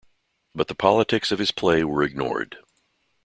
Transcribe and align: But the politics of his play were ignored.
But 0.55 0.67
the 0.67 0.73
politics 0.73 1.31
of 1.31 1.37
his 1.37 1.51
play 1.51 1.83
were 1.83 2.01
ignored. 2.01 2.57